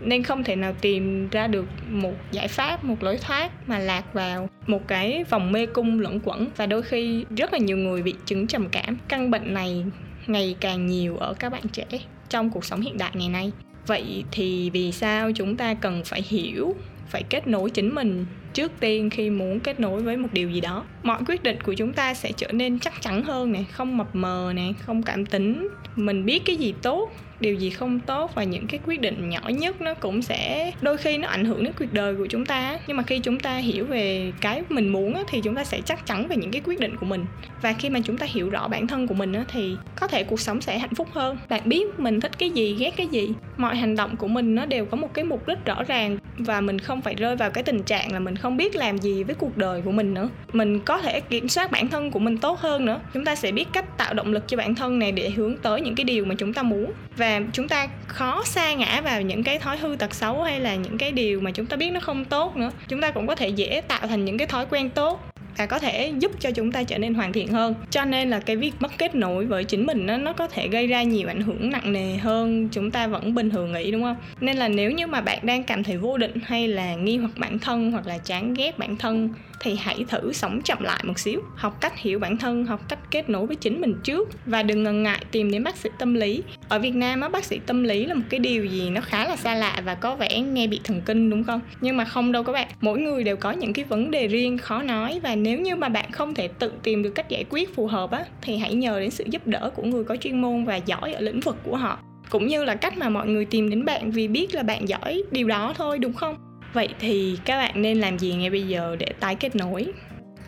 nên 0.00 0.22
không 0.22 0.44
thể 0.44 0.56
nào 0.56 0.74
tìm 0.80 1.28
ra 1.28 1.46
được 1.46 1.64
một 1.90 2.14
giải 2.32 2.48
pháp, 2.48 2.84
một 2.84 3.02
lối 3.02 3.16
thoát 3.16 3.68
mà 3.68 3.78
lạc 3.78 4.14
vào 4.14 4.48
một 4.66 4.88
cái 4.88 5.24
vòng 5.30 5.52
mê 5.52 5.66
cung 5.66 6.00
lẫn 6.00 6.20
quẩn. 6.24 6.46
Và 6.56 6.66
đôi 6.66 6.82
khi 6.82 7.24
rất 7.36 7.52
là 7.52 7.58
nhiều 7.58 7.76
người 7.76 8.02
bị 8.02 8.14
chứng 8.26 8.46
trầm 8.46 8.68
cảm. 8.68 8.96
Căn 9.08 9.30
bệnh 9.30 9.54
này 9.54 9.84
ngày 10.26 10.56
càng 10.60 10.86
nhiều 10.86 11.16
ở 11.16 11.34
các 11.34 11.52
bạn 11.52 11.62
trẻ 11.72 11.84
trong 12.28 12.50
cuộc 12.50 12.64
sống 12.64 12.80
hiện 12.80 12.98
đại 12.98 13.10
ngày 13.14 13.28
nay. 13.28 13.52
Vậy 13.86 14.24
thì 14.32 14.70
vì 14.70 14.92
sao 14.92 15.30
chúng 15.32 15.56
ta 15.56 15.74
cần 15.74 16.02
phải 16.04 16.22
hiểu, 16.28 16.74
phải 17.08 17.22
kết 17.22 17.48
nối 17.48 17.70
chính 17.70 17.94
mình 17.94 18.26
trước 18.56 18.72
tiên 18.80 19.10
khi 19.10 19.30
muốn 19.30 19.60
kết 19.60 19.80
nối 19.80 20.02
với 20.02 20.16
một 20.16 20.28
điều 20.32 20.50
gì 20.50 20.60
đó. 20.60 20.84
Mọi 21.02 21.20
quyết 21.28 21.42
định 21.42 21.58
của 21.64 21.74
chúng 21.74 21.92
ta 21.92 22.14
sẽ 22.14 22.32
trở 22.36 22.52
nên 22.52 22.78
chắc 22.78 23.02
chắn 23.02 23.22
hơn 23.22 23.52
nè, 23.52 23.64
không 23.72 23.96
mập 23.96 24.16
mờ 24.16 24.52
nè, 24.54 24.72
không 24.80 25.02
cảm 25.02 25.26
tính. 25.26 25.68
Mình 25.96 26.24
biết 26.24 26.42
cái 26.44 26.56
gì 26.56 26.74
tốt, 26.82 27.12
điều 27.40 27.54
gì 27.54 27.70
không 27.70 28.00
tốt 28.00 28.34
và 28.34 28.44
những 28.44 28.66
cái 28.66 28.80
quyết 28.86 29.00
định 29.00 29.28
nhỏ 29.28 29.40
nhất 29.48 29.80
nó 29.80 29.94
cũng 29.94 30.22
sẽ, 30.22 30.72
đôi 30.80 30.96
khi 30.96 31.18
nó 31.18 31.28
ảnh 31.28 31.44
hưởng 31.44 31.64
đến 31.64 31.72
cuộc 31.78 31.92
đời 31.92 32.14
của 32.16 32.26
chúng 32.26 32.46
ta. 32.46 32.78
Nhưng 32.86 32.96
mà 32.96 33.02
khi 33.02 33.18
chúng 33.18 33.40
ta 33.40 33.56
hiểu 33.56 33.84
về 33.84 34.32
cái 34.40 34.62
mình 34.68 34.88
muốn 34.88 35.22
thì 35.28 35.40
chúng 35.40 35.54
ta 35.54 35.64
sẽ 35.64 35.80
chắc 35.80 36.06
chắn 36.06 36.28
về 36.28 36.36
những 36.36 36.50
cái 36.50 36.62
quyết 36.64 36.80
định 36.80 36.96
của 36.96 37.06
mình. 37.06 37.24
Và 37.62 37.72
khi 37.72 37.90
mà 37.90 38.00
chúng 38.04 38.16
ta 38.16 38.26
hiểu 38.26 38.50
rõ 38.50 38.68
bản 38.68 38.86
thân 38.86 39.06
của 39.06 39.14
mình 39.14 39.32
thì 39.52 39.76
có 39.96 40.06
thể 40.06 40.24
cuộc 40.24 40.40
sống 40.40 40.60
sẽ 40.60 40.78
hạnh 40.78 40.94
phúc 40.94 41.08
hơn. 41.12 41.38
Bạn 41.48 41.62
biết 41.64 41.98
mình 41.98 42.20
thích 42.20 42.38
cái 42.38 42.50
gì, 42.50 42.76
ghét 42.78 42.96
cái 42.96 43.06
gì? 43.06 43.28
Mọi 43.56 43.76
hành 43.76 43.96
động 43.96 44.16
của 44.16 44.28
mình 44.28 44.54
nó 44.54 44.66
đều 44.66 44.86
có 44.86 44.96
một 44.96 45.14
cái 45.14 45.24
mục 45.24 45.48
đích 45.48 45.64
rõ 45.64 45.82
ràng 45.84 46.18
và 46.38 46.60
mình 46.60 46.78
không 46.78 47.00
phải 47.02 47.14
rơi 47.14 47.36
vào 47.36 47.50
cái 47.50 47.64
tình 47.64 47.82
trạng 47.82 48.12
là 48.12 48.18
mình 48.18 48.36
không 48.36 48.45
không 48.46 48.56
biết 48.56 48.76
làm 48.76 48.98
gì 48.98 49.22
với 49.22 49.34
cuộc 49.34 49.56
đời 49.56 49.82
của 49.84 49.92
mình 49.92 50.14
nữa. 50.14 50.28
Mình 50.52 50.80
có 50.80 50.98
thể 50.98 51.20
kiểm 51.20 51.48
soát 51.48 51.70
bản 51.70 51.88
thân 51.88 52.10
của 52.10 52.18
mình 52.18 52.38
tốt 52.38 52.60
hơn 52.60 52.84
nữa. 52.84 53.00
Chúng 53.14 53.24
ta 53.24 53.34
sẽ 53.34 53.52
biết 53.52 53.68
cách 53.72 53.98
tạo 53.98 54.14
động 54.14 54.32
lực 54.32 54.48
cho 54.48 54.56
bản 54.56 54.74
thân 54.74 54.98
này 54.98 55.12
để 55.12 55.30
hướng 55.30 55.56
tới 55.56 55.80
những 55.80 55.94
cái 55.94 56.04
điều 56.04 56.24
mà 56.24 56.34
chúng 56.34 56.52
ta 56.52 56.62
muốn. 56.62 56.92
Và 57.16 57.26
và 57.26 57.40
chúng 57.52 57.68
ta 57.68 57.88
khó 58.06 58.42
sa 58.44 58.74
ngã 58.74 59.00
vào 59.00 59.22
những 59.22 59.42
cái 59.42 59.58
thói 59.58 59.78
hư 59.78 59.96
tật 59.98 60.14
xấu 60.14 60.42
hay 60.42 60.60
là 60.60 60.74
những 60.74 60.98
cái 60.98 61.12
điều 61.12 61.40
mà 61.40 61.50
chúng 61.50 61.66
ta 61.66 61.76
biết 61.76 61.90
nó 61.90 62.00
không 62.00 62.24
tốt 62.24 62.56
nữa. 62.56 62.70
Chúng 62.88 63.00
ta 63.00 63.10
cũng 63.10 63.26
có 63.26 63.34
thể 63.34 63.48
dễ 63.48 63.82
tạo 63.88 64.06
thành 64.06 64.24
những 64.24 64.38
cái 64.38 64.46
thói 64.46 64.66
quen 64.70 64.90
tốt 64.90 65.20
và 65.56 65.66
có 65.66 65.78
thể 65.78 66.12
giúp 66.18 66.32
cho 66.40 66.50
chúng 66.50 66.72
ta 66.72 66.82
trở 66.82 66.98
nên 66.98 67.14
hoàn 67.14 67.32
thiện 67.32 67.48
hơn. 67.48 67.74
Cho 67.90 68.04
nên 68.04 68.30
là 68.30 68.40
cái 68.40 68.56
việc 68.56 68.72
mất 68.80 68.92
kết 68.98 69.14
nối 69.14 69.44
với 69.44 69.64
chính 69.64 69.86
mình 69.86 70.06
nó 70.06 70.16
nó 70.16 70.32
có 70.32 70.48
thể 70.48 70.68
gây 70.68 70.86
ra 70.86 71.02
nhiều 71.02 71.28
ảnh 71.28 71.40
hưởng 71.40 71.70
nặng 71.70 71.92
nề 71.92 72.16
hơn 72.16 72.68
chúng 72.72 72.90
ta 72.90 73.06
vẫn 73.06 73.34
bình 73.34 73.50
thường 73.50 73.72
nghĩ, 73.72 73.90
đúng 73.90 74.02
không? 74.02 74.16
Nên 74.40 74.56
là 74.56 74.68
nếu 74.68 74.90
như 74.90 75.06
mà 75.06 75.20
bạn 75.20 75.38
đang 75.42 75.64
cảm 75.64 75.84
thấy 75.84 75.96
vô 75.96 76.18
định 76.18 76.34
hay 76.44 76.68
là 76.68 76.94
nghi 76.94 77.16
hoặc 77.16 77.30
bản 77.36 77.58
thân 77.58 77.92
hoặc 77.92 78.06
là 78.06 78.18
chán 78.18 78.54
ghét 78.54 78.78
bản 78.78 78.96
thân 78.96 79.30
thì 79.60 79.76
hãy 79.80 80.04
thử 80.08 80.32
sống 80.32 80.62
chậm 80.62 80.82
lại 80.82 81.00
một 81.04 81.18
xíu. 81.18 81.40
Học 81.56 81.80
cách 81.80 81.98
hiểu 81.98 82.18
bản 82.18 82.36
thân, 82.36 82.66
học 82.66 82.80
cách 82.88 82.98
kết 83.10 83.30
nối 83.30 83.46
với 83.46 83.56
chính 83.56 83.80
mình 83.80 83.94
trước. 84.04 84.28
Và 84.46 84.62
đừng 84.62 84.82
ngần 84.82 85.02
ngại 85.02 85.24
tìm 85.30 85.50
đến 85.50 85.64
bác 85.64 85.76
sĩ 85.76 85.88
tâm 85.98 86.14
lý. 86.14 86.42
Ở 86.68 86.78
việt 86.78 86.94
nam 86.94 87.20
á, 87.20 87.28
bác 87.28 87.44
sĩ 87.44 87.60
tâm 87.66 87.84
lý 87.84 88.04
là 88.04 88.14
một 88.14 88.22
cái 88.30 88.40
điều 88.40 88.64
gì 88.64 88.90
nó 88.90 89.00
khá 89.00 89.28
là 89.28 89.36
xa 89.36 89.54
lạ 89.54 89.82
và 89.84 89.94
có 89.94 90.14
vẻ 90.14 90.40
nghe 90.40 90.66
bị 90.66 90.80
thần 90.84 91.00
kinh, 91.06 91.30
đúng 91.30 91.44
không? 91.44 91.60
Nhưng 91.80 91.96
mà 91.96 92.04
không 92.04 92.32
đâu 92.32 92.42
các 92.42 92.52
bạn, 92.52 92.68
mỗi 92.80 92.98
người 92.98 93.24
đều 93.24 93.36
có 93.36 93.50
những 93.50 93.72
cái 93.72 93.84
vấn 93.84 94.10
đề 94.10 94.26
riêng 94.28 94.58
khó 94.58 94.82
nói 94.82 95.20
và 95.22 95.34
nếu 95.46 95.60
như 95.60 95.76
mà 95.76 95.88
bạn 95.88 96.12
không 96.12 96.34
thể 96.34 96.48
tự 96.48 96.72
tìm 96.82 97.02
được 97.02 97.10
cách 97.10 97.28
giải 97.28 97.44
quyết 97.50 97.74
phù 97.74 97.86
hợp 97.86 98.10
á, 98.10 98.24
thì 98.42 98.56
hãy 98.56 98.74
nhờ 98.74 99.00
đến 99.00 99.10
sự 99.10 99.24
giúp 99.30 99.46
đỡ 99.46 99.70
của 99.74 99.82
người 99.82 100.04
có 100.04 100.16
chuyên 100.16 100.40
môn 100.40 100.64
và 100.64 100.76
giỏi 100.76 101.12
ở 101.12 101.20
lĩnh 101.20 101.40
vực 101.40 101.56
của 101.64 101.76
họ. 101.76 101.98
Cũng 102.30 102.46
như 102.46 102.64
là 102.64 102.74
cách 102.74 102.98
mà 102.98 103.08
mọi 103.08 103.26
người 103.26 103.44
tìm 103.44 103.70
đến 103.70 103.84
bạn 103.84 104.10
vì 104.10 104.28
biết 104.28 104.54
là 104.54 104.62
bạn 104.62 104.88
giỏi 104.88 105.22
điều 105.30 105.48
đó 105.48 105.74
thôi, 105.76 105.98
đúng 105.98 106.12
không? 106.12 106.36
Vậy 106.72 106.88
thì 107.00 107.38
các 107.44 107.56
bạn 107.56 107.82
nên 107.82 108.00
làm 108.00 108.18
gì 108.18 108.34
ngay 108.34 108.50
bây 108.50 108.62
giờ 108.62 108.96
để 108.98 109.06
tái 109.20 109.34
kết 109.34 109.56
nối? 109.56 109.86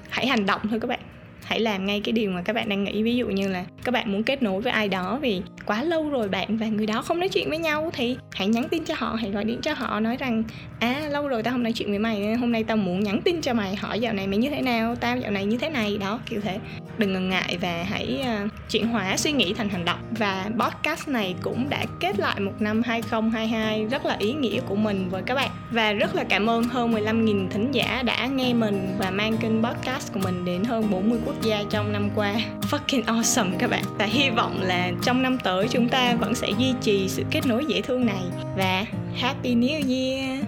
Hãy 0.08 0.26
hành 0.26 0.46
động 0.46 0.60
thôi 0.70 0.80
các 0.80 0.88
bạn. 0.88 1.00
Hãy 1.44 1.60
làm 1.60 1.86
ngay 1.86 2.00
cái 2.04 2.12
điều 2.12 2.30
mà 2.30 2.42
các 2.42 2.52
bạn 2.52 2.68
đang 2.68 2.84
nghĩ. 2.84 3.02
Ví 3.02 3.16
dụ 3.16 3.28
như 3.28 3.48
là 3.48 3.64
các 3.88 3.92
bạn 3.92 4.12
muốn 4.12 4.23
kết 4.23 4.42
nối 4.42 4.61
với 4.61 4.73
ai 4.73 4.88
đó 4.88 5.18
vì 5.23 5.42
quá 5.66 5.83
lâu 5.83 6.11
rồi 6.11 6.28
bạn 6.28 6.57
và 6.57 6.66
người 6.66 6.87
đó 6.87 7.02
không 7.02 7.21
nói 7.21 7.28
chuyện 7.28 7.49
với 7.49 7.59
nhau 7.59 7.90
thì 7.92 8.16
hãy 8.33 8.49
nhắn 8.49 8.68
tin 8.68 8.85
cho 8.85 8.95
họ 8.99 9.16
hãy 9.21 9.30
gọi 9.30 9.45
điện 9.45 9.61
cho 9.62 9.73
họ 9.73 10.00
nói 10.00 10.16
rằng 10.16 10.42
à 10.80 11.02
lâu 11.11 11.28
rồi 11.28 11.42
tao 11.42 11.52
không 11.52 11.62
nói 11.62 11.73
chuyện 11.73 11.88
với 11.90 11.99
mày 11.99 12.35
hôm 12.35 12.52
nay 12.52 12.64
tao 12.64 12.76
muốn 12.76 13.00
nhắn 13.00 13.21
tin 13.25 13.40
cho 13.40 13.54
mày 13.54 13.76
hỏi 13.76 14.00
dạo 14.00 14.12
này 14.12 14.26
mày 14.26 14.38
như 14.38 14.50
thế 14.50 14.62
nào 14.62 14.95
tao 15.00 15.16
dạo 15.16 15.30
này 15.30 15.45
như 15.45 15.59
thế 15.59 15.71
này. 15.71 15.99
Đó 15.99 16.21
kiểu 16.26 16.40
thế. 16.40 16.59
Đừng 16.99 17.12
ngần 17.12 17.30
ngại 17.30 17.59
và 17.61 17.85
hãy 17.88 18.25
uh, 18.45 18.50
chuyển 18.71 18.88
hóa 18.88 19.16
suy 19.16 19.33
nghĩ 19.33 19.54
thành 19.54 19.68
hành 19.68 19.85
động. 19.85 19.99
Và 20.11 20.50
podcast 20.59 21.09
này 21.09 21.35
cũng 21.42 21.71
đã 21.71 21.85
kết 22.00 22.18
lại 22.18 22.40
một 22.40 22.52
năm 22.59 22.83
2022 22.83 23.85
rất 23.85 24.07
là 24.07 24.16
ý 24.18 24.33
nghĩa 24.33 24.61
của 24.61 24.76
mình 24.76 25.09
với 25.11 25.23
các 25.23 25.35
bạn. 25.35 25.50
Và 25.71 25.92
rất 25.92 26.14
là 26.14 26.25
cảm 26.25 26.50
ơn 26.50 26.64
hơn 26.64 26.92
15.000 26.92 27.49
thính 27.49 27.73
giả 27.73 28.02
đã 28.02 28.26
nghe 28.26 28.54
mình 28.54 28.97
và 28.99 29.11
mang 29.11 29.37
kênh 29.37 29.64
podcast 29.64 30.12
của 30.12 30.21
mình 30.21 30.45
đến 30.45 30.64
hơn 30.64 30.90
40 30.90 31.18
quốc 31.26 31.42
gia 31.42 31.62
trong 31.71 31.92
năm 31.92 32.11
qua 32.14 32.35
fucking 32.70 33.02
awesome 33.04 33.50
các 33.58 33.70
bạn. 33.70 33.84
Và 33.98 34.04
hy 34.04 34.30
vọng 34.30 34.60
là 34.62 34.90
trong 35.02 35.22
năm 35.22 35.38
tới 35.44 35.68
chúng 35.70 35.88
ta 35.88 36.14
vẫn 36.20 36.34
sẽ 36.34 36.48
duy 36.58 36.75
trì 36.80 37.08
sự 37.08 37.25
kết 37.30 37.46
nối 37.46 37.64
dễ 37.68 37.80
thương 37.80 38.06
này. 38.06 38.22
Và 38.56 38.84
happy 39.16 39.54
new 39.54 39.88
year! 39.88 40.47